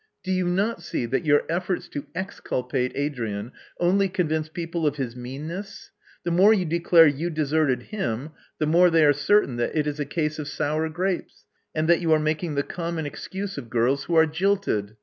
Do 0.23 0.31
you 0.31 0.47
not 0.47 0.81
see 0.81 1.05
that 1.05 1.27
your 1.27 1.43
efforts 1.47 1.87
to 1.89 2.07
exculpate 2.15 2.91
Adrian 2.95 3.51
only 3.79 4.09
convince 4.09 4.49
people 4.49 4.87
of 4.87 4.95
his 4.95 5.15
meanness? 5.15 5.91
The 6.23 6.31
more 6.31 6.51
you 6.55 6.65
declare 6.65 7.05
you 7.05 7.29
dfeserted 7.29 7.83
him, 7.83 8.31
the 8.57 8.65
more 8.65 8.89
they 8.89 9.05
are 9.05 9.13
certain 9.13 9.57
that 9.57 9.77
it 9.77 9.85
is 9.85 9.99
a 9.99 10.05
case 10.05 10.39
of 10.39 10.47
sour 10.47 10.89
grapes, 10.89 11.45
and 11.75 11.87
that 11.87 12.01
you 12.01 12.11
are 12.13 12.19
making 12.19 12.55
the 12.55 12.63
common 12.63 13.05
excuse 13.05 13.59
of 13.59 13.69
girls 13.69 14.05
who 14.05 14.15
are 14.15 14.25
jilted. 14.25 14.95